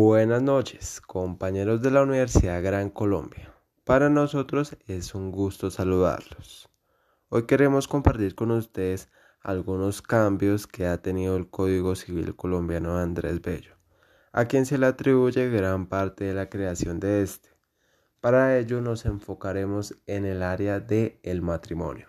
Buenas 0.00 0.40
noches, 0.42 1.00
compañeros 1.00 1.82
de 1.82 1.90
la 1.90 2.04
Universidad 2.04 2.62
Gran 2.62 2.88
Colombia. 2.88 3.52
Para 3.82 4.08
nosotros 4.08 4.76
es 4.86 5.12
un 5.12 5.32
gusto 5.32 5.72
saludarlos. 5.72 6.70
Hoy 7.30 7.46
queremos 7.46 7.88
compartir 7.88 8.36
con 8.36 8.52
ustedes 8.52 9.08
algunos 9.40 10.00
cambios 10.00 10.68
que 10.68 10.86
ha 10.86 11.02
tenido 11.02 11.36
el 11.36 11.50
Código 11.50 11.96
Civil 11.96 12.36
colombiano 12.36 12.96
de 12.96 13.02
Andrés 13.02 13.42
Bello, 13.42 13.74
a 14.30 14.44
quien 14.44 14.66
se 14.66 14.78
le 14.78 14.86
atribuye 14.86 15.50
gran 15.50 15.88
parte 15.88 16.26
de 16.26 16.34
la 16.34 16.48
creación 16.48 17.00
de 17.00 17.22
este. 17.22 17.48
Para 18.20 18.56
ello 18.56 18.80
nos 18.80 19.04
enfocaremos 19.04 19.96
en 20.06 20.26
el 20.26 20.44
área 20.44 20.78
de 20.78 21.18
el 21.24 21.42
matrimonio. 21.42 22.06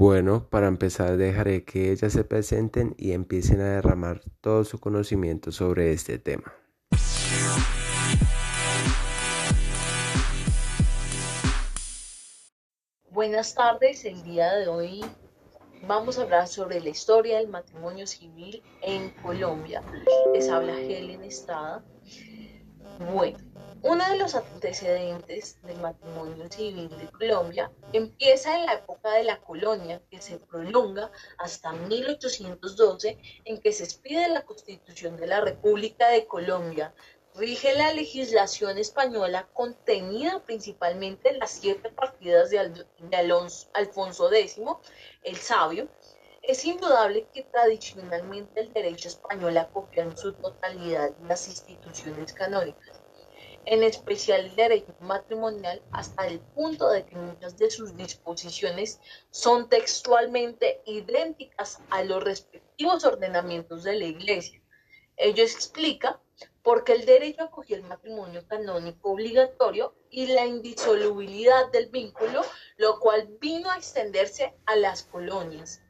Bueno, 0.00 0.48
para 0.48 0.68
empezar 0.68 1.16
dejaré 1.16 1.64
que 1.64 1.90
ellas 1.90 2.12
se 2.12 2.22
presenten 2.22 2.94
y 2.96 3.10
empiecen 3.10 3.60
a 3.60 3.64
derramar 3.64 4.20
todo 4.40 4.62
su 4.62 4.78
conocimiento 4.78 5.50
sobre 5.50 5.92
este 5.92 6.20
tema. 6.20 6.54
Buenas 13.10 13.56
tardes, 13.56 14.04
el 14.04 14.22
día 14.22 14.54
de 14.54 14.68
hoy 14.68 15.04
vamos 15.88 16.16
a 16.20 16.22
hablar 16.22 16.46
sobre 16.46 16.78
la 16.78 16.90
historia 16.90 17.38
del 17.38 17.48
matrimonio 17.48 18.06
civil 18.06 18.62
en 18.82 19.10
Colombia. 19.20 19.82
Les 20.32 20.48
habla 20.48 20.80
Helen 20.80 21.24
Estrada. 21.24 21.82
Bueno, 22.98 23.38
uno 23.82 24.10
de 24.10 24.18
los 24.18 24.34
antecedentes 24.34 25.62
del 25.62 25.78
matrimonio 25.78 26.50
civil 26.50 26.88
de 26.88 27.08
Colombia 27.12 27.70
empieza 27.92 28.58
en 28.58 28.66
la 28.66 28.74
época 28.74 29.12
de 29.12 29.22
la 29.22 29.40
colonia, 29.40 30.02
que 30.10 30.20
se 30.20 30.40
prolonga 30.40 31.12
hasta 31.38 31.70
1812, 31.72 33.16
en 33.44 33.60
que 33.60 33.72
se 33.72 33.84
expide 33.84 34.28
la 34.30 34.44
Constitución 34.44 35.16
de 35.16 35.28
la 35.28 35.40
República 35.40 36.08
de 36.08 36.26
Colombia. 36.26 36.92
Rige 37.36 37.72
la 37.76 37.92
legislación 37.92 38.78
española 38.78 39.48
contenida 39.52 40.42
principalmente 40.44 41.28
en 41.30 41.38
las 41.38 41.52
siete 41.52 41.90
partidas 41.90 42.50
de, 42.50 42.58
Alfonso 43.74 44.32
X, 44.32 44.60
el 45.22 45.36
Sabio, 45.36 45.88
es 46.42 46.64
indudable 46.64 47.28
que 47.32 47.42
tradicionalmente 47.44 48.60
el 48.60 48.72
derecho 48.72 49.08
español 49.08 49.56
acogió 49.58 50.02
en 50.02 50.16
su 50.16 50.32
totalidad 50.32 51.10
las 51.20 51.46
instituciones 51.46 52.32
canónicas 52.32 52.97
en 53.70 53.82
especial 53.82 54.46
el 54.46 54.56
derecho 54.56 54.94
matrimonial, 55.00 55.82
hasta 55.92 56.26
el 56.26 56.40
punto 56.40 56.88
de 56.88 57.04
que 57.04 57.16
muchas 57.16 57.58
de 57.58 57.70
sus 57.70 57.94
disposiciones 57.96 58.98
son 59.30 59.68
textualmente 59.68 60.80
idénticas 60.86 61.78
a 61.90 62.02
los 62.02 62.24
respectivos 62.24 63.04
ordenamientos 63.04 63.84
de 63.84 63.96
la 63.96 64.06
Iglesia. 64.06 64.62
Ello 65.18 65.42
explica 65.42 66.18
por 66.62 66.82
qué 66.84 66.92
el 66.92 67.04
derecho 67.04 67.42
acogió 67.42 67.76
el 67.76 67.82
matrimonio 67.82 68.46
canónico 68.48 69.10
obligatorio 69.10 69.94
y 70.08 70.28
la 70.28 70.46
indisolubilidad 70.46 71.70
del 71.70 71.90
vínculo, 71.90 72.40
lo 72.78 72.98
cual 73.00 73.28
vino 73.38 73.70
a 73.70 73.76
extenderse 73.76 74.54
a 74.64 74.76
las 74.76 75.02
colonias. 75.02 75.82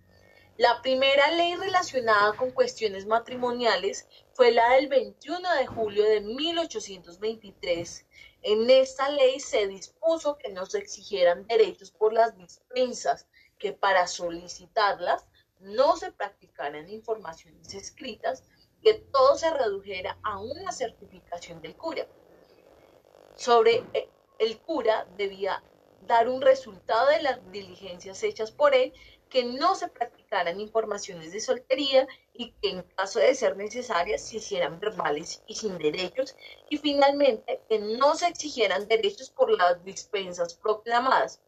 La 0.56 0.82
primera 0.82 1.30
ley 1.30 1.54
relacionada 1.54 2.32
con 2.32 2.50
cuestiones 2.50 3.06
matrimoniales 3.06 4.08
fue 4.38 4.52
la 4.52 4.74
del 4.74 4.86
21 4.86 5.52
de 5.56 5.66
julio 5.66 6.04
de 6.04 6.20
1823. 6.20 8.06
En 8.42 8.70
esta 8.70 9.08
ley 9.10 9.40
se 9.40 9.66
dispuso 9.66 10.38
que 10.38 10.50
no 10.50 10.64
se 10.64 10.78
exigieran 10.78 11.44
derechos 11.48 11.90
por 11.90 12.12
las 12.12 12.36
dispensas, 12.36 13.26
que 13.58 13.72
para 13.72 14.06
solicitarlas 14.06 15.26
no 15.58 15.96
se 15.96 16.12
practicaran 16.12 16.88
informaciones 16.88 17.74
escritas, 17.74 18.44
que 18.80 18.94
todo 18.94 19.34
se 19.34 19.50
redujera 19.50 20.20
a 20.22 20.38
una 20.38 20.70
certificación 20.70 21.60
del 21.60 21.74
cura. 21.74 22.06
Sobre 23.34 23.82
eh, 23.92 24.08
el 24.38 24.60
cura 24.60 25.08
debía 25.16 25.64
dar 26.06 26.28
un 26.28 26.42
resultado 26.42 27.08
de 27.08 27.22
las 27.22 27.50
diligencias 27.50 28.22
hechas 28.22 28.52
por 28.52 28.72
él 28.72 28.92
que 29.28 29.44
no 29.44 29.74
se 29.74 29.88
practicaran 29.88 30.60
informaciones 30.60 31.32
de 31.32 31.40
soltería 31.40 32.06
y 32.32 32.52
que 32.52 32.70
en 32.70 32.82
caso 32.82 33.18
de 33.18 33.34
ser 33.34 33.56
necesarias 33.56 34.22
se 34.22 34.36
hicieran 34.36 34.80
verbales 34.80 35.42
y 35.46 35.54
sin 35.54 35.78
derechos 35.78 36.36
y 36.68 36.78
finalmente 36.78 37.60
que 37.68 37.78
no 37.78 38.14
se 38.14 38.28
exigieran 38.28 38.88
derechos 38.88 39.30
por 39.30 39.50
las 39.50 39.84
dispensas 39.84 40.54
proclamadas. 40.54 41.40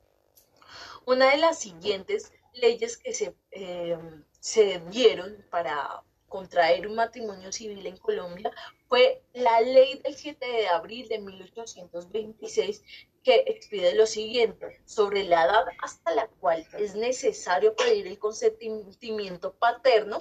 Una 1.06 1.30
de 1.30 1.38
las 1.38 1.58
siguientes 1.58 2.32
leyes 2.52 2.96
que 2.96 3.14
se, 3.14 3.34
eh, 3.52 3.98
se 4.38 4.80
dieron 4.90 5.44
para 5.50 6.02
contraer 6.28 6.86
un 6.86 6.94
matrimonio 6.94 7.52
civil 7.52 7.84
en 7.86 7.96
Colombia 7.96 8.50
fue 8.88 9.22
la 9.34 9.60
ley 9.60 10.00
del 10.02 10.14
7 10.14 10.46
de 10.46 10.68
abril 10.68 11.08
de 11.08 11.18
1826 11.18 12.82
que 13.22 13.44
expide 13.46 13.94
lo 13.94 14.06
siguiente, 14.06 14.80
sobre 14.86 15.24
la 15.24 15.44
edad 15.44 15.64
hasta 15.82 16.14
la 16.14 16.26
cual 16.26 16.66
es 16.78 16.94
necesario 16.94 17.74
pedir 17.76 18.06
el 18.06 18.18
consentimiento 18.18 19.52
paterno 19.54 20.18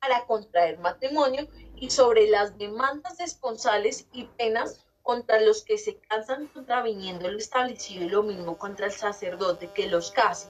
para 0.00 0.26
contraer 0.26 0.78
matrimonio 0.78 1.48
y 1.76 1.90
sobre 1.90 2.28
las 2.28 2.58
demandas 2.58 3.20
esponsales 3.20 4.06
y 4.12 4.24
penas 4.24 4.84
contra 5.02 5.40
los 5.40 5.64
que 5.64 5.78
se 5.78 5.96
cansan 5.96 6.48
contraviniendo 6.48 7.30
lo 7.30 7.38
establecido 7.38 8.04
y 8.04 8.08
lo 8.08 8.22
mismo 8.22 8.58
contra 8.58 8.86
el 8.86 8.92
sacerdote 8.92 9.70
que 9.72 9.88
los 9.88 10.12
case. 10.12 10.48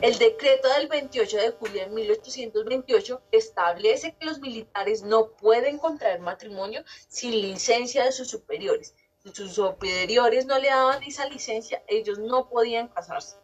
El 0.00 0.18
decreto 0.18 0.68
del 0.68 0.88
28 0.88 1.36
de 1.36 1.50
julio 1.52 1.82
de 1.82 1.90
1828 1.90 3.22
establece 3.30 4.16
que 4.16 4.26
los 4.26 4.40
militares 4.40 5.02
no 5.02 5.28
pueden 5.30 5.78
contraer 5.78 6.20
matrimonio 6.20 6.82
sin 7.08 7.30
licencia 7.30 8.04
de 8.04 8.12
sus 8.12 8.28
superiores 8.28 8.94
sus 9.32 9.52
superiores 9.52 10.46
no 10.46 10.58
le 10.58 10.68
daban 10.68 11.02
esa 11.02 11.28
licencia, 11.28 11.82
ellos 11.86 12.18
no 12.18 12.48
podían 12.48 12.88
casarse. 12.88 13.36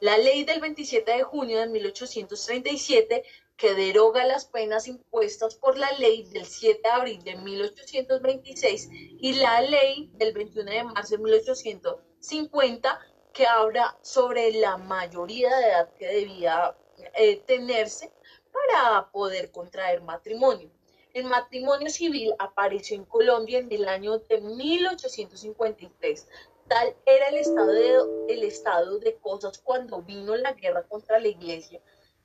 La 0.00 0.18
ley 0.18 0.44
del 0.44 0.60
27 0.60 1.10
de 1.10 1.22
junio 1.22 1.58
de 1.58 1.68
1837, 1.68 3.24
que 3.56 3.74
deroga 3.74 4.24
las 4.26 4.44
penas 4.44 4.86
impuestas 4.88 5.54
por 5.54 5.78
la 5.78 5.90
ley 5.92 6.24
del 6.24 6.44
7 6.44 6.80
de 6.82 6.90
abril 6.90 7.24
de 7.24 7.36
1826 7.36 8.88
y 8.92 9.32
la 9.34 9.62
ley 9.62 10.10
del 10.14 10.34
21 10.34 10.70
de 10.70 10.84
marzo 10.84 11.16
de 11.16 11.22
1850, 11.22 13.00
que 13.32 13.46
habla 13.46 13.98
sobre 14.02 14.52
la 14.52 14.76
mayoría 14.76 15.56
de 15.56 15.66
edad 15.66 15.94
que 15.94 16.06
debía 16.06 16.76
eh, 17.14 17.42
tenerse 17.46 18.12
para 18.52 19.10
poder 19.10 19.50
contraer 19.50 20.02
matrimonio. 20.02 20.70
El 21.16 21.24
matrimonio 21.24 21.88
civil 21.88 22.34
apareció 22.38 22.94
en 22.94 23.06
Colombia 23.06 23.58
en 23.60 23.72
el 23.72 23.88
año 23.88 24.18
de 24.18 24.38
1853. 24.38 26.28
Tal 26.68 26.94
era 27.06 27.28
el 27.28 27.36
estado 27.36 27.72
de, 27.72 28.34
el 28.34 28.42
estado 28.44 28.98
de 28.98 29.16
cosas 29.16 29.56
cuando 29.56 30.02
vino 30.02 30.36
la 30.36 30.52
guerra 30.52 30.82
contra 30.82 31.18
la 31.18 31.28
iglesia, 31.28 31.80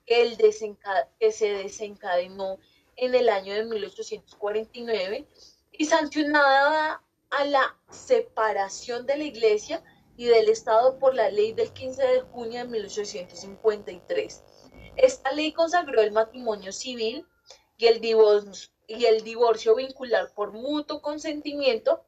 que, 0.05 0.35
que 1.17 1.31
se 1.31 1.53
desencadenó 1.53 2.59
en 2.97 3.15
el 3.15 3.29
año 3.29 3.53
de 3.53 3.63
1849 3.63 5.25
y 5.71 5.85
sancionada 5.85 7.01
a 7.29 7.45
la 7.45 7.77
separación 7.89 9.05
de 9.05 9.15
la 9.19 9.23
iglesia 9.23 9.81
y 10.17 10.25
del 10.25 10.49
Estado 10.49 10.99
por 10.99 11.15
la 11.15 11.31
ley 11.31 11.53
del 11.53 11.71
15 11.71 12.05
de 12.05 12.21
junio 12.23 12.59
de 12.59 12.67
1853. 12.67 14.43
Esta 14.97 15.31
ley 15.31 15.53
consagró 15.53 16.01
el 16.01 16.11
matrimonio 16.11 16.73
civil 16.73 17.25
y 17.77 17.87
el 17.87 17.99
divorcio, 17.99 18.71
y 18.97 19.05
el 19.05 19.23
divorcio 19.23 19.75
vincular 19.75 20.33
por 20.33 20.51
mutuo 20.51 21.01
consentimiento. 21.01 22.03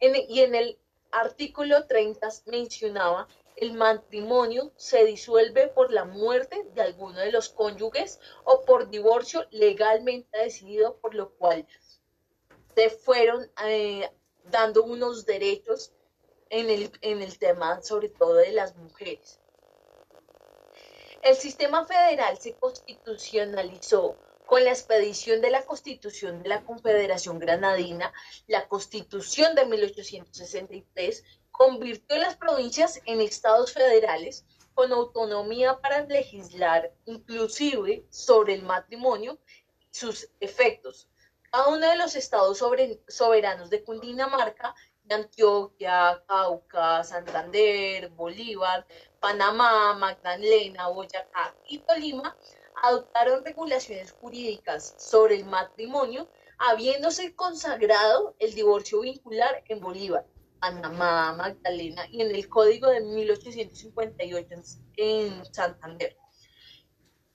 y 0.00 0.40
en 0.40 0.54
el 0.54 0.78
artículo 1.10 1.86
30 1.86 2.28
mencionaba 2.46 3.28
el 3.56 3.74
matrimonio 3.74 4.72
se 4.76 5.04
disuelve 5.04 5.68
por 5.68 5.92
la 5.92 6.04
muerte 6.04 6.64
de 6.74 6.82
alguno 6.82 7.20
de 7.20 7.30
los 7.30 7.48
cónyuges 7.50 8.18
o 8.44 8.64
por 8.64 8.90
divorcio 8.90 9.46
legalmente 9.50 10.38
decidido, 10.38 10.96
por 10.96 11.14
lo 11.14 11.30
cual 11.34 11.66
se 12.74 12.90
fueron 12.90 13.50
eh, 13.64 14.10
dando 14.50 14.82
unos 14.82 15.26
derechos 15.26 15.92
en 16.50 16.70
el, 16.70 16.90
en 17.02 17.22
el 17.22 17.38
tema 17.38 17.82
sobre 17.82 18.08
todo 18.08 18.34
de 18.34 18.52
las 18.52 18.74
mujeres. 18.76 19.38
El 21.22 21.36
sistema 21.36 21.84
federal 21.84 22.36
se 22.38 22.54
constitucionalizó 22.54 24.16
con 24.52 24.64
la 24.64 24.72
expedición 24.72 25.40
de 25.40 25.48
la 25.48 25.64
Constitución 25.64 26.42
de 26.42 26.50
la 26.50 26.62
Confederación 26.62 27.38
Granadina, 27.38 28.12
la 28.46 28.68
Constitución 28.68 29.54
de 29.54 29.64
1863 29.64 31.24
convirtió 31.50 32.18
las 32.18 32.36
provincias 32.36 33.00
en 33.06 33.22
estados 33.22 33.72
federales 33.72 34.44
con 34.74 34.92
autonomía 34.92 35.80
para 35.80 36.04
legislar 36.04 36.92
inclusive 37.06 38.04
sobre 38.10 38.52
el 38.52 38.62
matrimonio 38.62 39.38
y 39.48 39.86
sus 39.90 40.28
efectos. 40.38 41.08
Cada 41.50 41.68
uno 41.68 41.88
de 41.88 41.96
los 41.96 42.14
estados 42.14 42.58
soberanos 43.08 43.70
de 43.70 43.82
Cundinamarca, 43.82 44.74
Antioquia, 45.08 46.22
Cauca, 46.28 47.02
Santander, 47.04 48.10
Bolívar, 48.10 48.86
Panamá, 49.18 49.94
Magdalena, 49.94 50.88
Boyacá 50.88 51.56
y 51.66 51.78
Tolima 51.78 52.36
adoptaron 52.82 53.44
regulaciones 53.44 54.12
jurídicas 54.12 54.94
sobre 54.98 55.36
el 55.36 55.44
matrimonio 55.44 56.28
habiéndose 56.58 57.34
consagrado 57.34 58.36
el 58.38 58.54
divorcio 58.54 59.00
vincular 59.00 59.64
en 59.68 59.80
Bolívar, 59.80 60.24
Panamá, 60.60 61.32
Magdalena 61.32 62.06
y 62.10 62.20
en 62.22 62.32
el 62.34 62.48
Código 62.48 62.88
de 62.88 63.00
1858 63.00 64.54
en 64.96 65.44
Santander. 65.52 66.16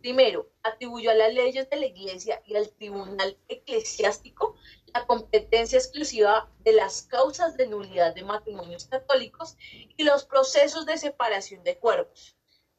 Primero, 0.00 0.48
atribuyó 0.62 1.10
a 1.10 1.14
las 1.14 1.34
leyes 1.34 1.68
de 1.68 1.76
la 1.76 1.86
Iglesia 1.86 2.42
y 2.46 2.56
al 2.56 2.70
Tribunal 2.70 3.36
Eclesiástico 3.48 4.56
la 4.94 5.06
competencia 5.06 5.78
exclusiva 5.78 6.50
de 6.60 6.72
las 6.72 7.02
causas 7.02 7.56
de 7.56 7.66
nulidad 7.66 8.14
de 8.14 8.24
matrimonios 8.24 8.86
católicos 8.86 9.56
y 9.96 10.04
los 10.04 10.24
procesos 10.24 10.86
de 10.86 10.98
separación 10.98 11.62
de 11.64 11.78
cuerpos. 11.78 12.36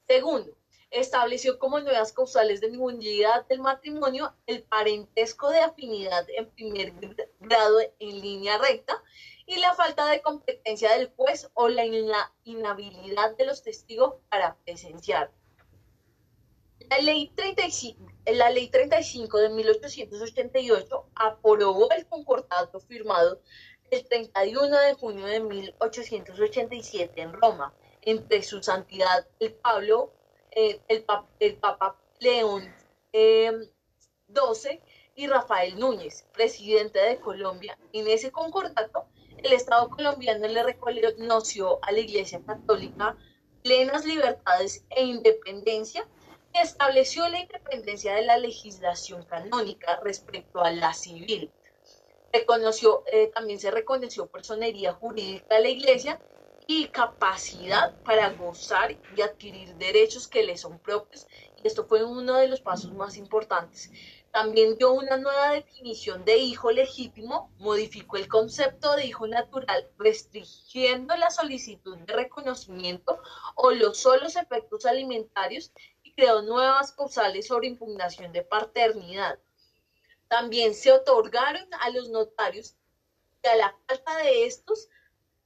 Segundo, 0.08 0.56
estableció 0.92 1.60
como 1.60 1.80
nuevas 1.80 2.14
causales 2.14 2.62
de 2.62 2.72
nulidad 2.72 3.46
del 3.48 3.60
matrimonio 3.60 4.34
el 4.48 4.64
parentesco 4.64 5.50
de 5.50 5.60
afinidad 5.60 6.26
en 6.36 6.50
primer 6.50 6.94
grado 7.40 7.80
en 8.00 8.22
línea 8.22 8.58
recta 8.58 9.04
y 9.46 9.58
la 9.58 9.74
falta 9.76 10.08
de 10.08 10.22
competencia 10.22 10.94
del 10.94 11.12
juez 11.16 11.50
o 11.54 11.70
la 11.70 11.86
inhabilidad 12.44 13.36
de 13.38 13.46
los 13.46 13.64
testigos 13.64 14.16
para 14.30 14.56
presenciar. 14.64 15.32
La 16.88 16.98
ley 17.00 17.32
35, 17.36 18.00
la 18.28 18.50
ley 18.50 18.70
35 18.70 19.38
de 19.38 19.50
1888 19.50 21.06
aprobó 21.16 21.90
el 21.92 22.06
concordato 22.08 22.80
firmado 22.80 23.42
el 23.92 24.08
31 24.08 24.80
de 24.80 24.94
junio 24.94 25.26
de 25.26 25.40
1887 25.42 27.22
en 27.22 27.34
Roma 27.34 27.74
entre 28.02 28.44
su 28.44 28.64
santidad 28.64 29.28
el 29.40 29.54
Pablo, 29.54 30.14
eh, 30.52 30.80
el, 30.88 31.06
el, 31.40 31.56
Papa 31.58 32.00
León 32.20 32.64
XII 33.12 34.72
em, 34.72 34.80
y 35.16 35.28
Rafael 35.28 35.78
Núñez, 35.78 36.26
presidente 36.34 37.00
de 37.00 37.20
Colombia. 37.20 37.78
En 37.94 38.08
ese 38.08 38.32
concordato, 38.32 39.08
el 39.38 39.54
Estado 39.54 39.90
colombiano 39.90 40.48
le 40.48 40.64
reconoció 40.64 41.80
a 41.84 41.92
la 41.92 42.00
Iglesia 42.00 42.42
Católica 42.46 43.18
plenas 43.64 44.06
libertades 44.06 44.86
e 44.90 45.04
independencia 45.04 46.08
estableció 46.54 47.28
la 47.30 47.40
independencia 47.40 48.14
de 48.16 48.24
la 48.24 48.38
legislación 48.38 49.24
canónica 49.26 50.00
respecto 50.04 50.62
a 50.62 50.72
la 50.72 50.94
civil. 50.94 51.52
Reconoció, 52.32 53.04
eh, 53.12 53.32
también 53.34 53.60
se 53.60 53.72
reconoció 53.72 54.28
personería 54.28 54.94
jurídica 54.94 55.56
de 55.56 55.62
la 55.62 55.70
Iglesia 55.70 56.20
y 56.68 56.88
capacidad 56.90 58.00
para 58.04 58.30
gozar 58.34 58.96
y 59.18 59.22
adquirir 59.22 59.74
derechos 59.78 60.28
que 60.28 60.44
le 60.44 60.56
son 60.56 60.78
propios. 60.78 61.26
Y 61.64 61.68
esto 61.68 61.86
fue 61.88 62.04
uno 62.04 62.36
de 62.36 62.48
los 62.48 62.62
pasos 62.62 62.94
más 62.94 63.18
importantes. 63.18 63.90
También 64.32 64.78
dio 64.78 64.92
una 64.92 65.18
nueva 65.18 65.50
definición 65.54 66.24
de 66.24 66.38
hijo 66.38 66.70
legítimo, 66.72 67.52
modificó 67.58 68.18
el 68.18 68.28
concepto 68.28 68.96
de 68.96 69.08
hijo 69.08 69.26
natural, 69.26 69.90
restringiendo 69.98 71.16
la 71.16 71.32
solicitud 71.32 71.98
de 71.98 72.14
reconocimiento 72.14 73.20
o 73.56 73.72
los 73.72 73.98
solos 73.98 74.36
efectos 74.36 74.86
alimentarios 74.86 75.72
creó 76.20 76.42
nuevas 76.42 76.92
causales 76.92 77.48
sobre 77.48 77.68
impugnación 77.68 78.34
de 78.34 78.42
paternidad. 78.42 79.40
También 80.28 80.74
se 80.74 80.92
otorgaron 80.92 81.66
a 81.80 81.90
los 81.92 82.10
notarios 82.10 82.76
y 83.42 83.48
a 83.48 83.56
la 83.56 83.76
falta 83.88 84.18
de 84.18 84.46
estos, 84.46 84.90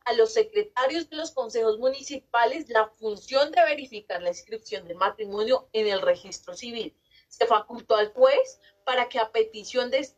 a 0.03 0.13
los 0.13 0.33
secretarios 0.33 1.07
de 1.11 1.17
los 1.17 1.29
consejos 1.29 1.77
municipales, 1.77 2.69
la 2.69 2.87
función 2.87 3.51
de 3.51 3.63
verificar 3.63 4.23
la 4.23 4.29
inscripción 4.29 4.87
del 4.87 4.97
matrimonio 4.97 5.69
en 5.73 5.87
el 5.87 6.01
registro 6.01 6.55
civil. 6.55 6.97
Se 7.27 7.45
facultó 7.45 7.95
al 7.95 8.11
juez 8.11 8.59
para 8.83 9.07
que 9.09 9.19
a 9.19 9.31
petición 9.31 9.91
de, 9.91 10.09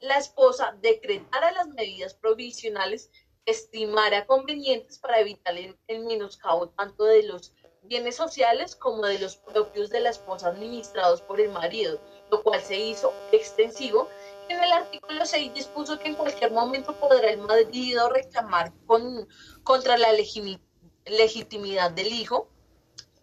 la 0.00 0.16
esposa 0.16 0.78
decretara 0.80 1.50
las 1.50 1.66
medidas 1.70 2.14
provisionales 2.14 3.10
que 3.44 3.50
estimara 3.50 4.26
convenientes 4.26 5.00
para 5.00 5.18
evitar 5.18 5.58
el, 5.58 5.76
el 5.88 6.04
menoscabo 6.04 6.68
tanto 6.68 7.04
de 7.04 7.24
los 7.24 7.52
bienes 7.88 8.16
sociales 8.16 8.76
como 8.76 9.06
de 9.06 9.18
los 9.18 9.36
propios 9.36 9.90
de 9.90 10.00
la 10.00 10.10
esposa 10.10 10.48
administrados 10.48 11.22
por 11.22 11.40
el 11.40 11.50
marido, 11.50 12.00
lo 12.30 12.42
cual 12.42 12.62
se 12.62 12.76
hizo 12.76 13.12
extensivo. 13.32 14.08
En 14.48 14.62
el 14.62 14.72
artículo 14.72 15.24
6 15.26 15.54
dispuso 15.54 15.98
que 15.98 16.08
en 16.08 16.14
cualquier 16.14 16.52
momento 16.52 16.94
podrá 17.00 17.30
el 17.30 17.38
marido 17.38 18.08
reclamar 18.10 18.72
con, 18.86 19.28
contra 19.64 19.96
la 19.98 20.12
legitimidad 21.06 21.90
del 21.90 22.12
hijo 22.12 22.48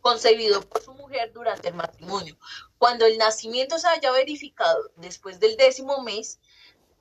concebido 0.02 0.62
por 0.62 0.84
su 0.84 0.94
mujer 0.94 1.34
durante 1.34 1.69
el 1.69 1.74
matrimonio. 1.74 2.38
Cuando 2.78 3.07
el 3.07 3.18
nacimiento 3.18 3.80
se 3.80 3.88
haya 3.88 4.12
verificado 4.12 4.92
después 4.98 5.40
del 5.40 5.57
décimo 5.57 6.04
mes, 6.04 6.40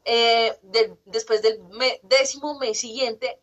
eh, 0.07 0.59
después 1.05 1.43
del 1.43 1.61
décimo 2.03 2.59
mes 2.59 2.79
siguiente, 2.79 3.43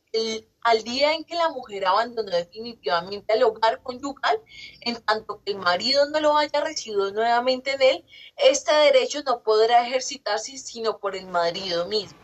al 0.63 0.84
día 0.84 1.13
en 1.13 1.24
que 1.24 1.36
la 1.36 1.50
mujer 1.50 1.86
abandonó 1.86 2.32
definitivamente 2.32 3.34
el 3.34 3.44
hogar 3.44 3.82
conyugal, 3.82 4.39
en 4.82 5.01
tanto 5.01 5.41
que 5.44 5.51
el 5.51 5.58
marido 5.58 6.08
no 6.10 6.20
lo 6.20 6.38
haya 6.38 6.62
recibido 6.62 7.12
nuevamente 7.12 7.72
en 7.72 7.82
él, 7.82 8.06
este 8.38 8.74
derecho 8.74 9.24
no 9.24 9.41
podrá 9.41 9.88
ejercitarse 9.88 10.58
sino 10.58 11.00
por 11.00 11.15
el 11.15 11.27
marido 11.27 11.88
mismo. 11.88 12.20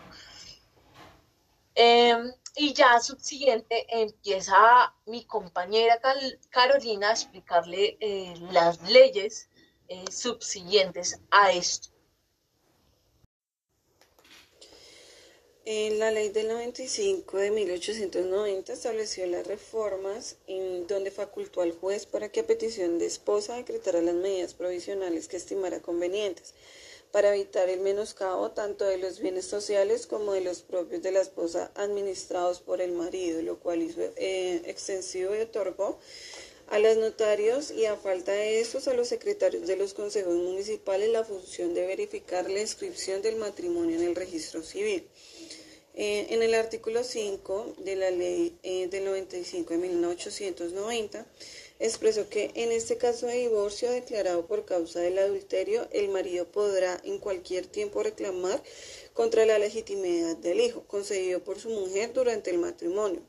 Em, 1.76 2.34
y 2.56 2.74
ya 2.74 3.00
subsiguiente 3.00 3.86
empieza 3.90 4.94
mi 5.06 5.26
compañera 5.26 6.00
Carolina 6.50 7.10
a 7.10 7.12
explicarle 7.12 7.98
eh, 8.00 8.34
las 8.52 8.82
leyes 8.90 9.48
eh, 9.88 10.04
subsiguientes 10.12 11.22
a 11.30 11.52
esto. 11.52 11.90
La 15.68 16.12
ley 16.12 16.30
del 16.30 16.48
95 16.48 17.40
de 17.40 17.52
1890 17.52 18.72
estableció 18.72 19.28
las 19.28 19.46
reformas 19.46 20.38
donde 20.88 21.12
facultó 21.12 21.60
al 21.60 21.74
juez 21.74 22.06
para 22.06 22.30
que 22.30 22.40
a 22.40 22.48
petición 22.48 23.00
de 23.00 23.06
esposa 23.06 23.58
decretara 23.58 24.02
las 24.02 24.16
medidas 24.16 24.54
provisionales 24.54 25.28
que 25.28 25.36
estimara 25.36 25.82
convenientes 25.82 26.54
para 27.12 27.36
evitar 27.36 27.68
el 27.68 27.82
menoscabo 27.82 28.52
tanto 28.52 28.86
de 28.86 28.98
los 28.98 29.20
bienes 29.20 29.44
sociales 29.44 30.08
como 30.08 30.32
de 30.32 30.40
los 30.40 30.62
propios 30.62 31.02
de 31.02 31.12
la 31.12 31.20
esposa 31.20 31.70
administrados 31.76 32.62
por 32.62 32.80
el 32.80 32.94
marido, 32.94 33.42
lo 33.42 33.60
cual 33.60 33.82
hizo 33.82 34.00
eh, 34.16 34.62
extensivo 34.68 35.36
y 35.36 35.40
otorgó 35.40 36.00
a 36.68 36.80
los 36.80 36.96
notarios 36.96 37.72
y 37.72 37.86
a 37.86 37.98
falta 37.98 38.32
de 38.32 38.62
estos 38.62 38.88
a 38.88 38.94
los 38.94 39.10
secretarios 39.10 39.68
de 39.68 39.76
los 39.76 39.94
consejos 39.94 40.34
municipales 40.34 41.10
la 41.10 41.26
función 41.26 41.74
de 41.74 41.86
verificar 41.86 42.50
la 42.50 42.62
inscripción 42.62 43.22
del 43.22 43.36
matrimonio 43.36 43.98
en 43.98 44.04
el 44.04 44.16
registro 44.16 44.64
civil. 44.64 45.06
Eh, 46.00 46.28
en 46.30 46.44
el 46.44 46.54
artículo 46.54 47.04
5 47.04 47.74
de 47.80 47.96
la 47.96 48.12
ley 48.12 48.56
eh, 48.62 48.88
del 48.88 49.06
95 49.06 49.74
de 49.74 49.80
1890 49.80 51.26
expresó 51.80 52.30
que 52.30 52.52
en 52.54 52.72
este 52.72 52.98
caso 52.98 53.26
de 53.26 53.38
divorcio 53.38 53.90
declarado 53.90 54.46
por 54.46 54.64
causa 54.66 55.00
del 55.00 55.18
adulterio, 55.18 55.88
el 55.92 56.10
marido 56.10 56.46
podrá 56.46 57.02
en 57.04 57.18
cualquier 57.18 57.66
tiempo 57.66 58.04
reclamar 58.04 58.62
contra 59.16 59.48
la 59.48 59.58
legitimidad 59.58 60.38
del 60.38 60.60
hijo 60.60 60.84
concedido 60.84 61.44
por 61.44 61.60
su 61.60 61.70
mujer 61.70 62.14
durante 62.14 62.52
el 62.52 62.60
matrimonio. 62.60 63.24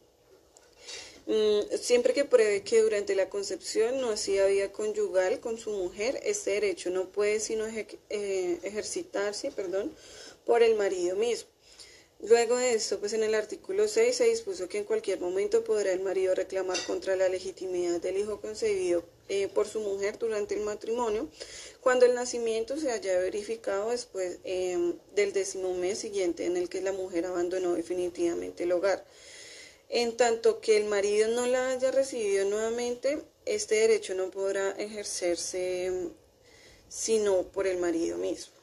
Mm, 1.27 1.75
siempre 1.81 2.13
que 2.13 2.27
pruebe 2.27 2.63
que 2.65 2.83
durante 2.83 3.15
la 3.15 3.31
concepción 3.31 3.99
no 3.99 4.11
hacía 4.11 4.45
vida 4.45 4.73
conyugal 4.73 5.41
con 5.41 5.57
su 5.57 5.71
mujer, 5.71 6.21
este 6.23 6.51
derecho 6.51 6.91
no 6.91 7.09
puede 7.09 7.41
sino 7.41 7.67
eh, 7.67 8.59
ejercitarse, 8.63 9.53
por 10.45 10.63
el 10.63 10.75
marido 10.75 11.17
mismo. 11.17 11.49
Luego 12.21 12.57
de 12.57 12.75
esto, 12.75 12.99
pues 12.99 13.13
en 13.13 13.23
el 13.23 13.37
artículo 13.37 13.87
6 13.87 14.17
se 14.17 14.25
dispuso 14.25 14.69
que 14.69 14.79
en 14.79 14.85
cualquier 14.85 15.21
momento 15.21 15.63
podrá 15.63 15.93
el 15.93 16.01
marido 16.01 16.35
reclamar 16.35 16.77
contra 16.85 17.15
la 17.15 17.29
legitimidad 17.29 18.01
del 18.01 18.19
hijo 18.19 18.41
concebido 18.41 19.05
eh, 19.29 19.47
por 19.47 19.69
su 19.69 19.79
mujer 19.79 20.19
durante 20.19 20.57
el 20.57 20.63
matrimonio, 20.63 21.29
cuando 21.81 22.07
el 22.07 22.17
nacimiento 22.17 22.77
se 22.77 22.91
haya 22.91 23.21
verificado 23.21 23.91
después 23.91 24.39
em, 24.43 24.95
del 25.15 25.33
décimo 25.33 25.73
mes 25.75 25.99
siguiente 25.99 26.45
en 26.47 26.57
el 26.57 26.69
que 26.69 26.81
la 26.81 26.91
mujer 26.91 27.25
abandonó 27.25 27.75
definitivamente 27.75 28.65
el 28.65 28.73
hogar. 28.73 29.07
En 29.89 30.17
tanto 30.17 30.61
que 30.61 30.77
el 30.77 30.87
marido 30.87 31.29
no 31.29 31.47
la 31.47 31.71
haya 31.71 31.93
recibido 31.93 32.45
nuevamente, 32.47 33.23
este 33.47 33.77
derecho 33.77 34.15
no 34.17 34.29
podrá 34.33 34.73
ejercerse 34.73 35.87
em, 35.87 36.11
sino 36.89 37.45
por 37.45 37.69
el 37.69 37.79
marido 37.79 38.19
mismo. 38.19 38.58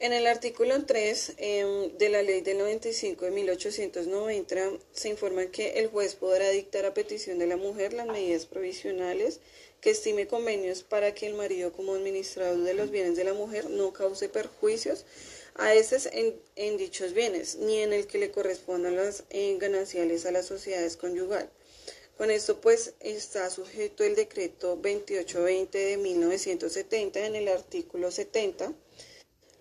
En 0.00 0.12
el 0.12 0.26
artículo 0.26 0.84
3 0.84 1.34
em, 1.36 1.96
de 1.96 2.08
la 2.08 2.22
Ley 2.22 2.40
del 2.40 2.58
95 2.58 3.26
de 3.26 3.30
1890 3.30 4.72
se 4.92 5.08
informa 5.08 5.46
que 5.46 5.78
el 5.78 5.86
juez 5.86 6.16
podrá 6.16 6.50
dictar 6.50 6.84
a 6.84 6.94
petición 6.94 7.38
de 7.38 7.46
la 7.46 7.56
mujer 7.56 7.92
las 7.92 8.08
medidas 8.08 8.44
provisionales 8.46 9.38
que 9.80 9.90
estime 9.90 10.26
convenios 10.26 10.82
para 10.82 11.14
que 11.14 11.26
el 11.26 11.34
marido 11.34 11.72
como 11.72 11.94
administrador 11.94 12.64
de 12.64 12.74
los 12.74 12.90
bienes 12.90 13.16
de 13.16 13.22
la 13.22 13.34
mujer 13.34 13.70
no 13.70 13.92
cause 13.92 14.28
perjuicios 14.28 15.04
a 15.54 15.74
estos 15.74 16.08
en, 16.10 16.76
dichos 16.76 17.12
bienes, 17.12 17.54
ni 17.56 17.78
en 17.78 17.92
el 17.92 18.08
que 18.08 18.18
le 18.18 18.32
correspondan 18.32 18.96
las 18.96 19.22
eh, 19.30 19.56
gananciales 19.60 20.26
a 20.26 20.32
las 20.32 20.46
sociedades 20.46 20.96
conyugal. 20.96 21.48
Con 22.18 22.32
esto 22.32 22.60
pues 22.60 22.94
está 22.98 23.48
sujeto 23.48 24.02
el 24.02 24.16
decreto 24.16 24.70
2820 24.74 25.78
de 25.78 25.96
1970 25.98 27.26
en 27.26 27.36
el 27.36 27.48
artículo 27.48 28.10
70 28.10 28.72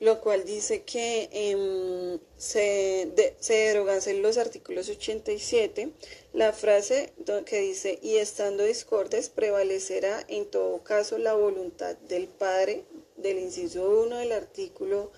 lo 0.04 0.20
cual 0.20 0.44
dice 0.44 0.84
que 0.84 1.30
em, 1.32 2.20
se, 2.36 3.10
se 3.40 3.54
derogan 3.54 4.02
los 4.22 4.38
artículos 4.38 4.90
87, 4.90 5.94
la 6.34 6.52
frase 6.52 7.14
que 7.46 7.62
dice, 7.62 8.00
y 8.02 8.18
estando 8.18 8.66
discordes, 8.66 9.30
prevalecerá 9.30 10.26
en 10.28 10.46
todo 10.52 10.84
caso 10.84 11.18
la 11.18 11.36
voluntad 11.36 11.96
del 12.10 12.28
Padre, 12.28 12.84
del 13.16 13.40
inciso 13.40 13.90
1 14.02 14.18
del 14.18 14.34
artículo 14.34 15.10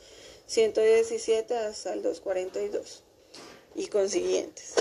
117 0.46 1.58
hasta 1.58 1.94
el 1.94 2.04
242 2.04 3.04
y 3.74 3.88
consiguientes. 3.88 4.76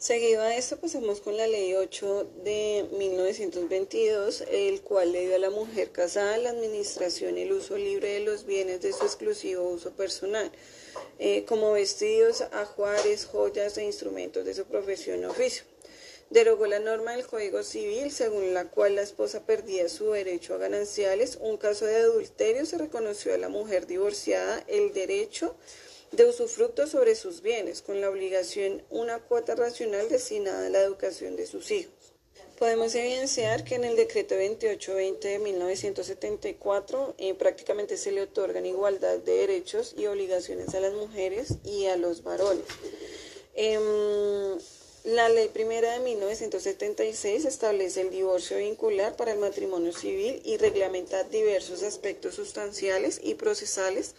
Seguido 0.00 0.40
a 0.40 0.56
esto, 0.56 0.78
pasamos 0.78 1.20
con 1.20 1.36
la 1.36 1.46
ley 1.46 1.74
8 1.74 2.30
de 2.42 2.86
1922, 2.96 4.44
el 4.50 4.80
cual 4.80 5.12
le 5.12 5.26
dio 5.26 5.34
a 5.34 5.38
la 5.38 5.50
mujer 5.50 5.90
casada 5.92 6.38
la 6.38 6.48
administración 6.48 7.36
y 7.36 7.42
el 7.42 7.52
uso 7.52 7.76
libre 7.76 8.14
de 8.14 8.20
los 8.20 8.46
bienes 8.46 8.80
de 8.80 8.94
su 8.94 9.04
exclusivo 9.04 9.68
uso 9.68 9.90
personal, 9.90 10.50
eh, 11.18 11.44
como 11.44 11.72
vestidos, 11.72 12.40
ajuares, 12.40 13.26
joyas 13.26 13.76
e 13.76 13.84
instrumentos 13.84 14.42
de 14.46 14.54
su 14.54 14.64
profesión 14.64 15.22
o 15.26 15.32
oficio. 15.32 15.64
Derogó 16.30 16.66
la 16.66 16.78
norma 16.78 17.14
del 17.14 17.26
Código 17.26 17.62
Civil 17.62 18.10
según 18.10 18.54
la 18.54 18.70
cual 18.70 18.94
la 18.94 19.02
esposa 19.02 19.44
perdía 19.44 19.90
su 19.90 20.12
derecho 20.12 20.54
a 20.54 20.58
gananciales. 20.58 21.36
Un 21.42 21.58
caso 21.58 21.84
de 21.84 21.96
adulterio 21.96 22.64
se 22.64 22.78
reconoció 22.78 23.34
a 23.34 23.36
la 23.36 23.50
mujer 23.50 23.86
divorciada 23.86 24.64
el 24.66 24.94
derecho 24.94 25.56
de 26.12 26.24
usufructo 26.24 26.86
sobre 26.86 27.14
sus 27.14 27.40
bienes, 27.42 27.82
con 27.82 28.00
la 28.00 28.10
obligación 28.10 28.82
una 28.90 29.20
cuota 29.20 29.54
racional 29.54 30.08
destinada 30.08 30.66
a 30.66 30.70
la 30.70 30.80
educación 30.80 31.36
de 31.36 31.46
sus 31.46 31.70
hijos. 31.70 31.94
Podemos 32.58 32.94
evidenciar 32.94 33.64
que 33.64 33.76
en 33.76 33.84
el 33.84 33.96
decreto 33.96 34.34
2820 34.34 35.28
de 35.28 35.38
1974 35.38 37.14
eh, 37.16 37.32
prácticamente 37.32 37.96
se 37.96 38.12
le 38.12 38.20
otorgan 38.20 38.66
igualdad 38.66 39.16
de 39.18 39.32
derechos 39.32 39.94
y 39.96 40.06
obligaciones 40.06 40.74
a 40.74 40.80
las 40.80 40.92
mujeres 40.92 41.54
y 41.64 41.86
a 41.86 41.96
los 41.96 42.22
varones. 42.22 42.66
Em, 43.54 44.58
la 45.04 45.30
ley 45.30 45.48
primera 45.48 45.92
de 45.92 46.00
1976 46.00 47.46
establece 47.46 48.02
el 48.02 48.10
divorcio 48.10 48.58
vincular 48.58 49.16
para 49.16 49.32
el 49.32 49.38
matrimonio 49.38 49.94
civil 49.94 50.42
y 50.44 50.58
reglamenta 50.58 51.24
diversos 51.24 51.82
aspectos 51.82 52.34
sustanciales 52.34 53.18
y 53.22 53.36
procesales 53.36 54.14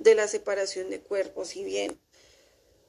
de 0.00 0.14
la 0.14 0.26
separación 0.26 0.90
de 0.90 1.00
cuerpos 1.00 1.54
y 1.56 1.64
bien. 1.64 2.00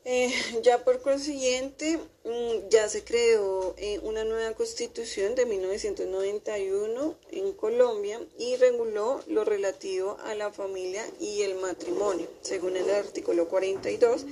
Eh, 0.04 0.34
ya 0.64 0.84
por 0.84 1.02
consiguiente, 1.02 2.00
mm, 2.24 2.70
ya 2.70 2.90
se 2.90 3.04
creó 3.04 3.76
eh, 3.78 4.00
una 4.02 4.24
nueva 4.24 4.56
constitución 4.56 5.36
de 5.36 5.46
1991 5.46 7.16
en 7.30 7.54
Colombia 7.54 8.20
y 8.40 8.56
reguló 8.56 9.22
lo 9.28 9.46
relativo 9.46 10.18
a 10.24 10.34
la 10.34 10.52
familia 10.52 11.06
y 11.20 11.44
el 11.44 11.56
matrimonio, 11.56 12.28
según 12.42 12.78
el 12.78 12.90
artículo 12.90 13.48
42, 13.48 14.26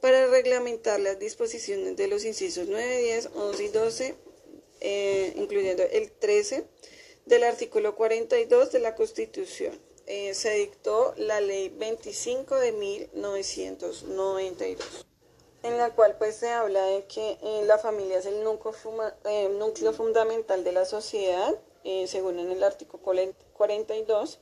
para 0.00 0.28
reglamentar 0.28 0.98
las 0.98 1.18
disposiciones 1.18 1.94
de 1.96 2.08
los 2.08 2.24
incisos 2.24 2.66
9, 2.68 3.02
10, 3.02 3.30
11 3.34 3.64
y 3.64 3.68
12, 3.68 4.14
eh, 4.80 5.32
incluyendo 5.36 5.82
el 5.82 6.10
13 6.10 6.64
del 7.26 7.44
artículo 7.44 7.94
42 7.94 8.72
de 8.72 8.78
la 8.80 8.94
Constitución. 8.94 9.78
Eh, 10.06 10.34
se 10.34 10.50
dictó 10.54 11.14
la 11.16 11.40
ley 11.40 11.68
25 11.68 12.56
de 12.56 12.72
1992 12.72 15.06
en 15.62 15.78
la 15.78 15.94
cual 15.94 16.16
pues 16.18 16.34
se 16.36 16.50
habla 16.50 16.84
de 16.84 17.06
que 17.06 17.38
eh, 17.40 17.62
la 17.66 17.78
familia 17.78 18.18
es 18.18 18.26
el 18.26 18.42
núcleo, 18.42 18.74
eh, 19.24 19.48
fundamental 19.92 20.64
de 20.64 20.72
la 20.72 20.84
sociedad, 20.84 21.54
según 22.06 22.40
en 22.40 22.50
el 22.50 22.64
artículo 22.64 23.02
42, 23.52 24.40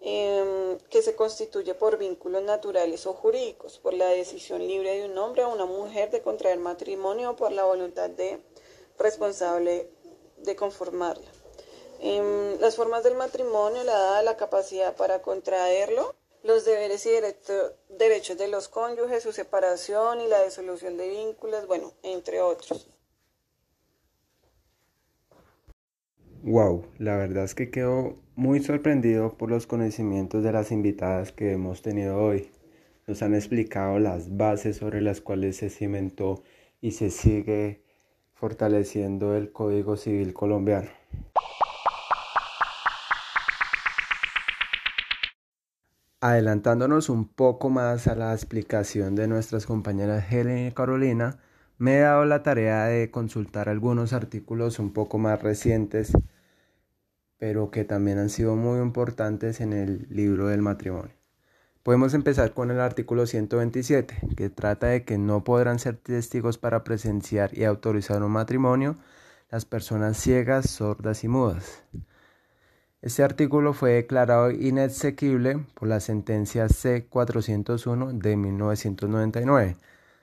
em, 0.00 0.78
que 0.90 1.02
se 1.02 1.16
constituye 1.16 1.74
por 1.74 1.98
vínculos 1.98 2.44
naturales 2.44 3.04
o 3.06 3.12
jurídicos, 3.12 3.80
por 3.80 3.94
la 3.94 4.08
decisión 4.08 4.66
libre 4.66 4.96
de 4.96 5.06
un 5.06 5.18
hombre 5.18 5.42
o 5.42 5.52
una 5.52 5.66
mujer 5.66 6.10
de 6.10 6.22
contraer 6.22 6.58
matrimonio 6.58 7.30
o 7.30 7.36
por 7.36 7.50
la 7.50 7.64
voluntad 7.64 8.10
de 8.10 8.40
responsable 8.98 9.90
de 10.38 10.56
conformarla. 10.56 11.31
Em, 12.04 12.58
las 12.58 12.74
formas 12.74 13.04
del 13.04 13.14
matrimonio, 13.14 13.84
la 13.84 13.92
edad, 13.92 14.24
la 14.24 14.36
capacidad 14.36 14.96
para 14.96 15.22
contraerlo, 15.22 16.16
los 16.42 16.64
deberes 16.64 17.06
y 17.06 17.10
derechos 17.96 18.36
de 18.38 18.48
los 18.48 18.68
cónyuges, 18.68 19.22
su 19.22 19.30
separación 19.30 20.20
y 20.20 20.26
la 20.26 20.42
disolución 20.42 20.96
de 20.96 21.08
vínculos, 21.08 21.68
bueno, 21.68 21.92
entre 22.02 22.40
otros. 22.40 22.90
Wow, 26.42 26.86
la 26.98 27.16
verdad 27.16 27.44
es 27.44 27.54
que 27.54 27.70
quedo 27.70 28.16
muy 28.34 28.60
sorprendido 28.64 29.38
por 29.38 29.48
los 29.48 29.68
conocimientos 29.68 30.42
de 30.42 30.50
las 30.50 30.72
invitadas 30.72 31.30
que 31.30 31.52
hemos 31.52 31.82
tenido 31.82 32.18
hoy. 32.20 32.50
Nos 33.06 33.22
han 33.22 33.36
explicado 33.36 34.00
las 34.00 34.36
bases 34.36 34.78
sobre 34.78 35.02
las 35.02 35.20
cuales 35.20 35.58
se 35.58 35.70
cimentó 35.70 36.42
y 36.80 36.92
se 36.92 37.12
sigue 37.12 37.84
fortaleciendo 38.34 39.36
el 39.36 39.52
Código 39.52 39.96
Civil 39.96 40.34
colombiano. 40.34 40.90
Adelantándonos 46.22 47.08
un 47.08 47.26
poco 47.26 47.68
más 47.68 48.06
a 48.06 48.14
la 48.14 48.32
explicación 48.32 49.16
de 49.16 49.26
nuestras 49.26 49.66
compañeras 49.66 50.24
Helen 50.30 50.68
y 50.68 50.70
Carolina, 50.70 51.40
me 51.78 51.96
he 51.96 52.00
dado 52.02 52.24
la 52.24 52.44
tarea 52.44 52.84
de 52.84 53.10
consultar 53.10 53.68
algunos 53.68 54.12
artículos 54.12 54.78
un 54.78 54.92
poco 54.92 55.18
más 55.18 55.42
recientes, 55.42 56.12
pero 57.38 57.72
que 57.72 57.82
también 57.82 58.18
han 58.18 58.30
sido 58.30 58.54
muy 58.54 58.78
importantes 58.78 59.60
en 59.60 59.72
el 59.72 60.06
libro 60.10 60.46
del 60.46 60.62
matrimonio. 60.62 61.10
Podemos 61.82 62.14
empezar 62.14 62.54
con 62.54 62.70
el 62.70 62.78
artículo 62.78 63.26
127, 63.26 64.16
que 64.36 64.48
trata 64.48 64.86
de 64.86 65.04
que 65.04 65.18
no 65.18 65.42
podrán 65.42 65.80
ser 65.80 65.96
testigos 65.96 66.56
para 66.56 66.84
presenciar 66.84 67.58
y 67.58 67.64
autorizar 67.64 68.22
un 68.22 68.30
matrimonio 68.30 68.96
las 69.50 69.64
personas 69.64 70.18
ciegas, 70.18 70.70
sordas 70.70 71.24
y 71.24 71.28
mudas. 71.28 71.82
Este 73.02 73.24
artículo 73.24 73.72
fue 73.72 73.94
declarado 73.94 74.52
inexequible 74.52 75.66
por 75.74 75.88
la 75.88 75.98
sentencia 75.98 76.68
C-401 76.68 78.12
de 78.12 78.36
1999, 78.36 79.76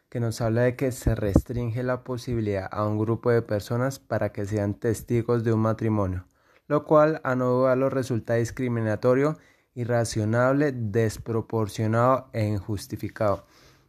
que 0.08 0.22
nos 0.22 0.40
habla 0.40 0.62
de 0.62 0.78
que 0.78 0.94
se 0.94 1.14
restringe 1.14 1.84
la 1.84 2.06
posibilidad 2.06 2.70
a 2.72 2.88
un 2.88 2.98
grupo 2.98 3.32
de 3.32 3.42
personas 3.42 4.00
para 4.00 4.32
que 4.32 4.46
sean 4.46 4.76
testigos 4.76 5.44
de 5.44 5.52
un 5.52 5.60
matrimonio, 5.60 6.26
lo 6.70 6.86
cual 6.86 7.20
a 7.26 7.36
no 7.36 7.50
dudarlo 7.50 7.90
resulta 7.90 8.36
discriminatorio, 8.36 9.38
irracionable, 9.76 10.72
desproporcionado 10.72 12.30
e 12.32 12.46
injustificado, 12.46 13.46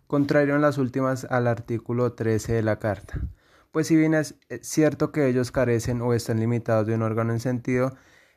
contrario 0.09 0.57
en 0.57 0.63
las 0.63 0.79
últimas 0.79 1.27
al 1.27 1.47
artículo 1.47 2.15
13 2.15 2.55
de 2.55 2.63
la 2.65 2.81
Carta. 2.81 3.21
Pues 3.71 3.87
si 3.87 3.95
bien 3.95 4.15
es 4.15 4.35
cierto 4.63 5.13
que 5.13 5.29
ellos 5.29 5.53
carecen 5.53 6.03
o 6.03 6.13
están 6.13 6.41
limitados 6.41 6.89
de 6.89 6.97
un 6.97 7.03
órgano 7.03 7.33
en 7.33 7.39
sentido, 7.39 7.95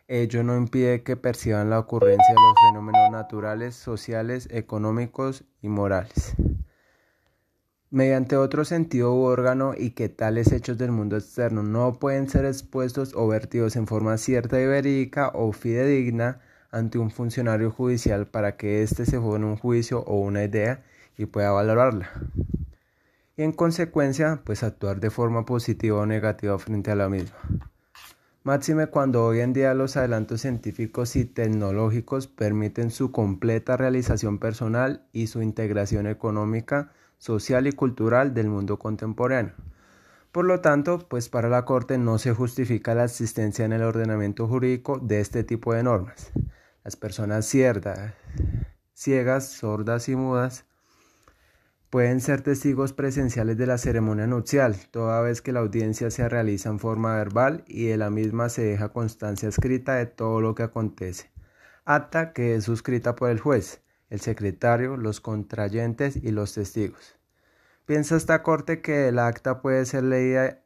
Ello 0.10 0.44
no 0.44 0.58
impide 0.58 1.02
que 1.02 1.16
perciban 1.16 1.70
la 1.70 1.80
ocurrencia 1.80 2.28
de 2.28 2.42
los 2.42 2.56
fenómenos 2.68 3.10
naturales, 3.10 3.76
sociales, 3.76 4.50
económicos 4.52 5.46
y 5.62 5.70
morales. 5.70 6.36
Mediante 7.90 8.36
otro 8.36 8.66
sentido 8.66 9.14
u 9.14 9.22
órgano 9.22 9.74
y 9.78 9.92
que 9.92 10.10
tales 10.10 10.52
hechos 10.52 10.78
del 10.78 10.92
mundo 10.92 11.16
externo 11.16 11.64
no 11.64 12.00
pueden 12.00 12.28
ser 12.28 12.44
expuestos 12.44 13.14
o 13.16 13.28
vertidos 13.28 13.78
en 13.78 13.88
forma 13.88 14.18
cierta 14.18 14.60
y 14.60 14.66
verídica 14.66 15.30
o 15.34 15.54
fidedigna 15.54 16.42
ante 16.72 16.98
un 16.98 17.12
funcionario 17.12 17.72
judicial 17.72 18.28
para 18.28 18.58
que 18.58 18.82
éste 18.82 19.06
se 19.06 19.18
en 19.18 19.44
un 19.44 19.56
juicio 19.56 20.00
o 20.00 20.20
una 20.20 20.44
idea 20.44 20.84
y 21.18 21.28
pueda 21.28 21.52
valorarla. 21.52 22.10
Y 23.38 23.44
en 23.44 23.54
consecuencia, 23.54 24.42
pues 24.44 24.64
actuar 24.64 25.00
de 25.00 25.12
forma 25.12 25.46
positiva 25.46 26.00
o 26.00 26.06
negativa 26.06 26.60
frente 26.60 26.92
a 26.92 26.96
la 26.96 27.08
misma. 27.08 27.73
Máxime 28.46 28.88
cuando 28.88 29.24
hoy 29.24 29.40
en 29.40 29.54
día 29.54 29.74
los 29.74 29.96
adelantos 29.96 30.42
científicos 30.42 31.16
y 31.16 31.24
tecnológicos 31.24 32.28
permiten 32.28 32.92
su 32.92 33.10
completa 33.14 33.78
realización 33.78 34.38
personal 34.38 35.08
y 35.14 35.28
su 35.28 35.42
integración 35.42 36.08
económica, 36.08 36.92
social 37.20 37.68
y 37.68 37.72
cultural 37.72 38.34
del 38.34 38.50
mundo 38.50 38.80
contemporáneo. 38.80 39.54
Por 40.34 40.44
lo 40.44 40.60
tanto, 40.60 41.08
pues 41.08 41.30
para 41.30 41.48
la 41.48 41.64
Corte 41.64 41.98
no 41.98 42.18
se 42.18 42.34
justifica 42.34 42.94
la 42.94 43.06
existencia 43.06 43.64
en 43.64 43.72
el 43.72 43.84
ordenamiento 43.84 44.46
jurídico 44.46 45.00
de 45.00 45.22
este 45.22 45.46
tipo 45.46 45.74
de 45.74 45.84
normas. 45.84 46.34
Las 46.84 46.98
personas 46.98 47.46
ciegas, 48.94 49.48
sordas 49.48 50.10
y 50.10 50.18
mudas 50.18 50.66
pueden 51.94 52.22
ser 52.22 52.42
testigos 52.42 52.92
presenciales 52.92 53.56
de 53.56 53.68
la 53.68 53.78
ceremonia 53.78 54.26
nupcial, 54.26 54.76
toda 54.90 55.22
vez 55.22 55.44
que 55.44 55.52
la 55.52 55.60
audiencia 55.60 56.10
se 56.10 56.28
realiza 56.28 56.70
en 56.70 56.80
forma 56.80 57.16
verbal 57.18 57.64
y 57.68 57.86
de 57.86 57.98
la 57.98 58.10
misma 58.10 58.50
se 58.50 58.64
deja 58.64 58.90
constancia 58.90 59.48
escrita 59.48 59.94
de 59.94 60.08
todo 60.08 60.42
lo 60.42 60.56
que 60.56 60.64
acontece. 60.64 61.30
Acta 61.86 62.34
que 62.34 62.56
es 62.56 62.64
suscrita 62.64 63.16
por 63.16 63.30
el 63.30 63.40
juez, 63.40 63.84
el 64.10 64.22
secretario, 64.22 64.98
los 64.98 65.22
contrayentes 65.22 66.16
y 66.16 66.32
los 66.32 66.56
testigos. 66.56 67.14
Piensa 67.86 68.16
esta 68.16 68.42
corte 68.42 68.82
que 68.82 69.10
el 69.10 69.20
acta 69.20 69.62
puede 69.62 69.86
ser 69.86 70.06
leída 70.06 70.62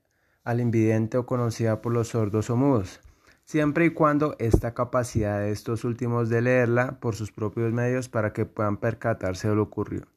al 0.46 0.62
invidente 0.62 1.18
o 1.18 1.26
conocida 1.26 1.82
por 1.82 1.92
los 1.92 2.08
sordos 2.08 2.50
o 2.50 2.56
mudos 2.56 3.02
siempre 3.44 3.84
y 3.84 3.90
cuando 3.90 4.38
esta 4.40 4.74
capacidad 4.74 5.42
de 5.42 5.52
estos 5.52 5.84
últimos 5.84 6.30
de 6.30 6.42
leerla 6.42 7.02
por 7.02 7.16
sus 7.16 7.34
propios 7.34 7.74
medios 7.74 8.08
para 8.08 8.32
que 8.32 8.46
puedan 8.46 8.78
percatarse 8.78 9.50
de 9.50 9.56
lo 9.56 9.64
ocurrido. 9.64 10.08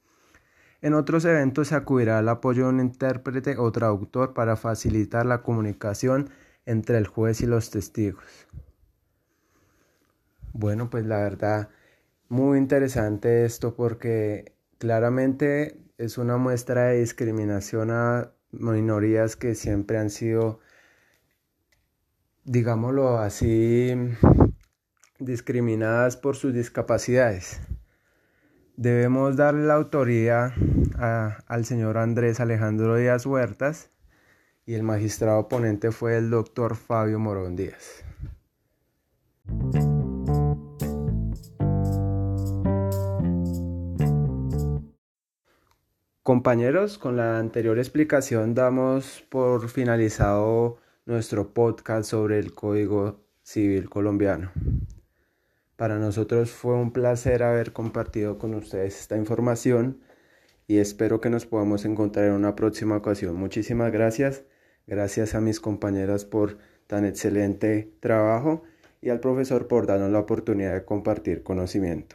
En 0.82 0.94
otros 0.94 1.24
eventos 1.24 1.68
se 1.68 1.74
acudirá 1.74 2.18
al 2.18 2.28
apoyo 2.28 2.64
de 2.64 2.70
un 2.70 2.80
intérprete 2.80 3.56
o 3.58 3.70
traductor 3.70 4.32
para 4.34 4.56
facilitar 4.56 5.26
la 5.26 5.42
comunicación 5.42 6.30
entre 6.66 6.98
el 6.98 7.06
juez 7.06 7.40
y 7.42 7.46
los 7.46 7.70
testigos. 7.70 8.24
Bueno, 10.52 10.90
pues 10.90 11.06
la 11.06 11.18
verdad, 11.18 11.68
muy 12.28 12.58
interesante 12.58 13.44
esto 13.44 13.74
porque 13.74 14.54
claramente 14.78 15.78
es 15.98 16.18
una 16.18 16.38
muestra 16.38 16.86
de 16.86 17.00
discriminación 17.00 17.90
a 17.90 18.32
minorías 18.52 19.36
que 19.36 19.54
siempre 19.54 19.98
han 19.98 20.10
sido 20.10 20.60
digámoslo 22.44 23.18
así, 23.18 23.94
discriminadas 25.18 26.16
por 26.16 26.36
sus 26.36 26.54
discapacidades. 26.54 27.60
Debemos 28.76 29.36
darle 29.36 29.66
la 29.66 29.74
autoría 29.74 30.54
al 30.98 31.64
señor 31.64 31.98
Andrés 31.98 32.40
Alejandro 32.40 32.96
Díaz 32.96 33.26
Huertas 33.26 33.90
y 34.66 34.74
el 34.74 34.82
magistrado 34.82 35.48
ponente 35.48 35.90
fue 35.90 36.16
el 36.16 36.30
doctor 36.30 36.76
Fabio 36.76 37.18
Morón 37.18 37.56
Díaz. 37.56 38.04
Compañeros, 46.22 46.98
con 46.98 47.16
la 47.16 47.38
anterior 47.38 47.78
explicación 47.78 48.54
damos 48.54 49.24
por 49.30 49.68
finalizado 49.68 50.78
nuestro 51.04 51.52
podcast 51.52 52.08
sobre 52.08 52.38
el 52.38 52.54
Código 52.54 53.24
Civil 53.42 53.90
colombiano. 53.90 54.52
Para 55.80 55.98
nosotros 55.98 56.50
fue 56.50 56.74
un 56.74 56.92
placer 56.92 57.42
haber 57.42 57.72
compartido 57.72 58.36
con 58.36 58.52
ustedes 58.52 59.00
esta 59.00 59.16
información 59.16 60.02
y 60.66 60.76
espero 60.76 61.22
que 61.22 61.30
nos 61.30 61.46
podamos 61.46 61.86
encontrar 61.86 62.26
en 62.26 62.32
una 62.34 62.54
próxima 62.54 62.98
ocasión. 62.98 63.36
Muchísimas 63.36 63.90
gracias. 63.90 64.44
Gracias 64.86 65.34
a 65.34 65.40
mis 65.40 65.58
compañeras 65.58 66.26
por 66.26 66.58
tan 66.86 67.06
excelente 67.06 67.94
trabajo 68.00 68.62
y 69.00 69.08
al 69.08 69.20
profesor 69.20 69.68
por 69.68 69.86
darnos 69.86 70.12
la 70.12 70.18
oportunidad 70.18 70.74
de 70.74 70.84
compartir 70.84 71.42
conocimiento. 71.42 72.14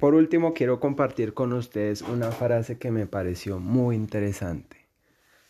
Por 0.00 0.16
último, 0.16 0.54
quiero 0.54 0.80
compartir 0.80 1.34
con 1.34 1.52
ustedes 1.52 2.02
una 2.02 2.32
frase 2.32 2.78
que 2.78 2.90
me 2.90 3.06
pareció 3.06 3.60
muy 3.60 3.94
interesante. 3.94 4.88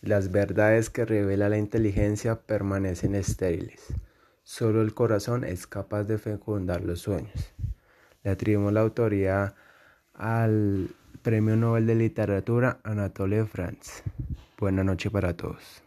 Las 0.03 0.31
verdades 0.31 0.91
que 0.91 1.07
revela 1.07 1.49
la 1.49 1.57
inteligencia 1.57 2.43
permanecen 2.43 3.15
estériles. 3.15 3.95
Solo 4.43 4.83
el 4.83 4.93
corazón 4.93 5.45
es 5.45 5.67
capaz 5.67 6.05
de 6.05 6.19
fecundar 6.19 6.83
los 6.83 7.01
sueños. 7.01 7.55
Le 8.25 8.31
atribuimos 8.31 8.73
la 8.73 8.81
autoría 8.81 9.55
al 10.15 10.91
Premio 11.23 11.57
Nobel 11.57 11.87
de 11.87 11.95
Literatura 11.95 12.81
Anatole 12.83 13.45
France. 13.47 14.03
Buenas 14.59 14.85
noches 14.85 15.13
para 15.13 15.37
todos. 15.37 15.82